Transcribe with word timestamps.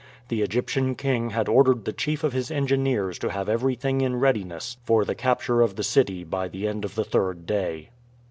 The 0.29 0.41
Egyptian 0.41 0.95
king 0.95 1.29
had 1.29 1.47
ordered 1.47 1.85
the 1.85 1.93
chief 1.93 2.23
of 2.23 2.33
his 2.33 2.49
engineers 2.49 3.19
to 3.19 3.29
have 3.29 3.47
everything 3.47 4.01
in 4.01 4.15
readiness 4.15 4.77
for 4.83 5.05
the 5.05 5.13
capture 5.13 5.61
of 5.61 5.75
the 5.75 5.83
city 5.83 6.23
by 6.23 6.47
the 6.47 6.67
end 6.67 6.83
of 6.83 6.95
the 6.95 7.05
third 7.05 7.45
day. 7.45 7.89